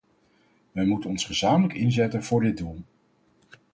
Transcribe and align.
Wij 0.71 0.85
moeten 0.85 1.09
ons 1.09 1.25
gezamenlijk 1.25 1.73
inzetten 1.73 2.23
voor 2.23 2.41
dit 2.41 2.57
doel. 2.57 2.83